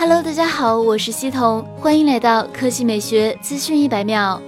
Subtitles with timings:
[0.00, 4.40] Hello，大家好，我是西彤，欢迎来到科技美学资讯一百秒。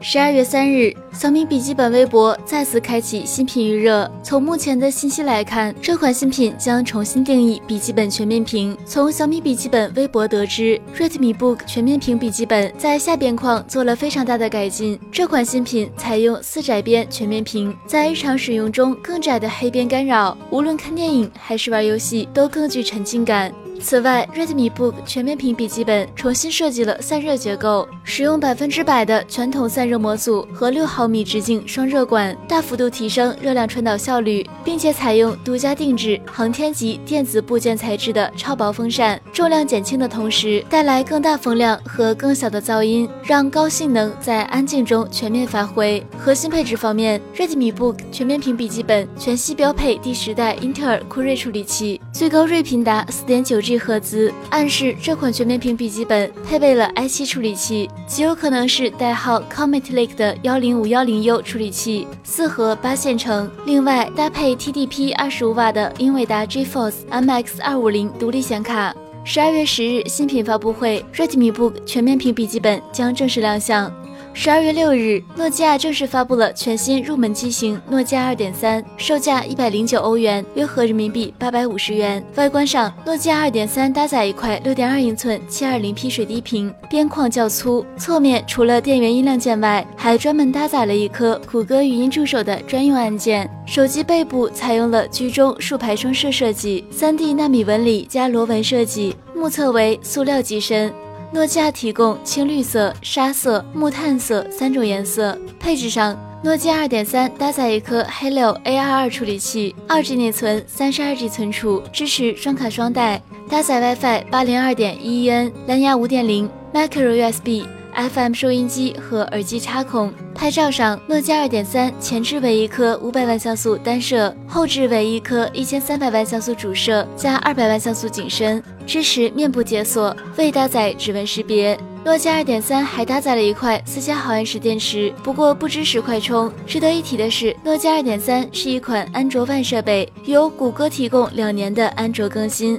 [0.00, 4.10] 十二月三日，小米笔记本微博再次开启新品预热。
[4.22, 8.74] 从目前的信息来看，这款新品将重新定义笔记本全面屏。
[8.86, 14.98] 从小米笔记本微博得知，Redmi Book 全面屏笔记本在下边框做了非常大的改进。
[15.12, 23.52] 这款新品采用四窄边全面屏，在日常使用中更窄的黑边干扰，无论看电影还是玩游戏都更具沉浸感。
[23.80, 46.04] 此外，Redmi Book 全面屏笔记本重新设计了散热结构，使用百分之百的全铜散热模组和六毫米直径双热管，大幅度提升热量传导效率，并且采用独家定制航天级电子部件材质的超薄风扇，重量减轻的同时带来更大风量和更小的噪音，让高性能在安静中全面发挥。
[46.18, 53.60] 核心配置方面，Redmi Book 全面屏笔记本全系标配第十代英特尔酷睿处理器，最高睿频达四点九。
[53.60, 63.50] G 赫兹暗示这款全面屏笔记本配备了 i7 处理器，极有可能是代号 Comet Lake 的幺零五幺零 U 处理器，四核八线程。
[63.66, 68.94] 另外搭配 TDP 二十五瓦的英伟达 GeForce MX 二五零独立显卡。
[69.24, 73.90] 十二月十日新品发布会，Redmi Book 全面屏笔记本将正式亮相。
[74.36, 82.22] 十二月六日，诺基亚正式发布了全新入门机型诺基亚二点三，售价一百零九欧元，约合人民币八百五十元。
[82.34, 87.86] 外观上，诺基亚二点三搭载一块六点二英寸七二零 P 水滴屏，边框较粗。
[87.96, 93.48] 侧面除了电源音量键外，还专门搭载了一颗谷歌语音助手的专用按键。
[93.64, 100.92] 手机背部采用了居中竖排双摄设计，三 D 纳米纹理加螺纹设计，目测为塑料机身。
[101.34, 105.36] 诺基亚提供青绿色、沙色、木炭色三种颜色。
[105.58, 117.64] 配置上，诺基亚二点三搭载一颗 Helio A 二二处理器，二 G 内存，三十二 G 存储，支持双卡双待，搭载 WiFi 八零二点一一 n，蓝牙五点零，Micro USB。
[117.94, 120.12] FM 收音机和耳机插孔。
[120.34, 131.78] 拍照上，诺基亚2.3前置为一颗500万像素单摄，后置为一颗1300万像素主摄加200万像素景深，支持面部解锁，未搭载指纹识别。
[132.04, 136.52] 诺基亚2.3还搭载了一块4千毫安时电池，不过不支持快充。
[136.66, 142.78] 值得一提的是，诺基亚2.3是一款安卓万设备，由谷歌提供两年的安卓更新。